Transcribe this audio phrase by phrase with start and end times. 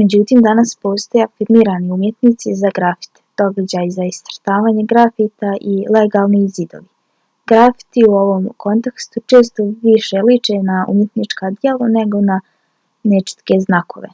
[0.00, 6.86] međutim danas postoje afirmirani umjetnici za grafite događaji za iscrtavanje grafita i legalni zidovi.
[7.52, 12.36] grafiti u ovom kontekstu često više liče na umjetnička djela nego na
[13.14, 14.12] nečitke znakove